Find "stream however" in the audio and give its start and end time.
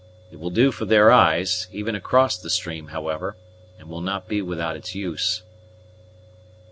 2.49-3.37